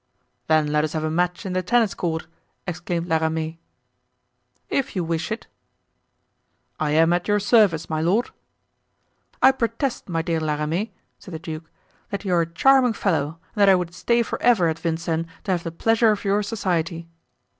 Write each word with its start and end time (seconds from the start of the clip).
"Then 0.47 0.71
let 0.71 0.83
us 0.83 0.93
have 0.93 1.03
a 1.03 1.11
match 1.11 1.45
in 1.45 1.53
the 1.53 1.61
tennis 1.61 1.93
court," 1.93 2.25
exclaimed 2.65 3.05
La 3.07 3.17
Ramee. 3.17 3.59
"If 4.67 4.95
you 4.95 5.03
wish 5.03 5.31
it." 5.31 5.45
"I 6.79 6.89
am 6.89 7.13
at 7.13 7.27
your 7.27 7.39
service, 7.39 7.87
my 7.87 8.01
lord." 8.01 8.31
"I 9.43 9.51
protest, 9.51 10.09
my 10.09 10.23
dear 10.23 10.39
La 10.39 10.55
Ramee," 10.55 10.91
said 11.19 11.35
the 11.35 11.39
duke, 11.39 11.69
"that 12.09 12.25
you 12.25 12.33
are 12.33 12.41
a 12.41 12.49
charming 12.51 12.93
fellow 12.93 13.37
and 13.53 13.61
that 13.61 13.69
I 13.69 13.75
would 13.75 13.93
stay 13.93 14.23
forever 14.23 14.67
at 14.69 14.79
Vincennes 14.79 15.27
to 15.43 15.51
have 15.51 15.63
the 15.63 15.71
pleasure 15.71 16.09
of 16.09 16.25
your 16.25 16.41
society." 16.41 17.07